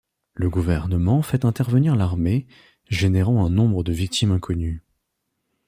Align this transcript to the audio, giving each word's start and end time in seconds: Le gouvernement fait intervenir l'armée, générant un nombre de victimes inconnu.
Le 0.33 0.49
gouvernement 0.49 1.21
fait 1.21 1.45
intervenir 1.45 1.95
l'armée, 1.95 2.47
générant 2.89 3.45
un 3.45 3.51
nombre 3.51 3.83
de 3.83 3.91
victimes 3.91 4.31
inconnu. 4.31 4.81